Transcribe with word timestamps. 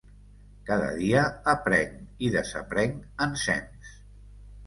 Cada 0.69 0.87
dia 1.01 1.25
aprenc 1.51 2.25
i 2.27 2.31
desaprenc 2.37 3.23
ensems. 3.27 3.93